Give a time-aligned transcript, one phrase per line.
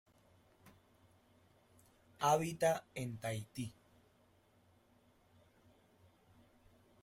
[2.21, 3.71] Habita en Tahití.